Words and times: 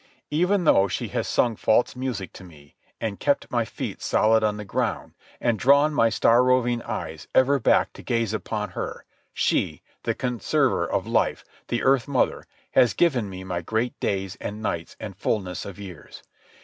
Even 0.31 0.63
though 0.63 0.87
she 0.87 1.09
has 1.09 1.27
sung 1.27 1.55
false 1.55 1.95
music 1.95 2.33
to 2.33 2.43
me, 2.43 2.73
and 2.99 3.19
kept 3.19 3.51
my 3.51 3.63
feet 3.63 4.01
solid 4.01 4.43
on 4.43 4.57
the 4.57 4.65
ground, 4.65 5.13
and 5.39 5.59
drawn 5.59 5.93
my 5.93 6.09
star 6.09 6.43
roving 6.43 6.81
eyes 6.81 7.27
ever 7.35 7.59
back 7.59 7.93
to 7.93 8.01
gaze 8.01 8.33
upon 8.33 8.71
her, 8.71 9.05
she, 9.31 9.83
the 10.01 10.15
conserver 10.15 10.87
of 10.89 11.05
life, 11.05 11.45
the 11.67 11.83
earth 11.83 12.07
mother, 12.07 12.47
has 12.71 12.95
given 12.95 13.29
me 13.29 13.43
my 13.43 13.61
great 13.61 13.93
days 13.99 14.35
and 14.41 14.59
nights 14.59 14.95
and 14.99 15.15
fulness 15.15 15.65
of 15.65 15.77
years. 15.77 16.23